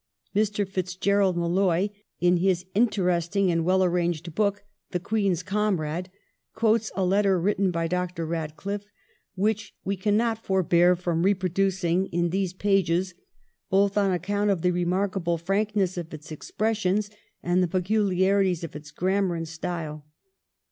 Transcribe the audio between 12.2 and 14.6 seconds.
these pages both on account